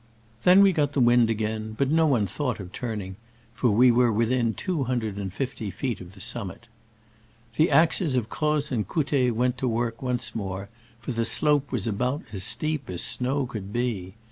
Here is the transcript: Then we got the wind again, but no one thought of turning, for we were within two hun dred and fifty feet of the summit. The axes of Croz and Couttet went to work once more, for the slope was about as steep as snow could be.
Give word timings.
Then 0.45 0.63
we 0.63 0.73
got 0.73 0.93
the 0.93 0.99
wind 0.99 1.29
again, 1.29 1.75
but 1.77 1.91
no 1.91 2.07
one 2.07 2.25
thought 2.25 2.59
of 2.59 2.71
turning, 2.71 3.17
for 3.53 3.69
we 3.69 3.91
were 3.91 4.11
within 4.11 4.55
two 4.55 4.85
hun 4.85 4.97
dred 4.97 5.17
and 5.17 5.31
fifty 5.31 5.69
feet 5.69 6.01
of 6.01 6.15
the 6.15 6.19
summit. 6.19 6.67
The 7.55 7.69
axes 7.69 8.15
of 8.15 8.27
Croz 8.27 8.71
and 8.71 8.87
Couttet 8.87 9.35
went 9.35 9.59
to 9.59 9.67
work 9.67 10.01
once 10.01 10.33
more, 10.33 10.69
for 10.99 11.11
the 11.11 11.23
slope 11.23 11.71
was 11.71 11.85
about 11.85 12.23
as 12.33 12.43
steep 12.43 12.89
as 12.89 13.03
snow 13.03 13.45
could 13.45 13.71
be. 13.71 14.15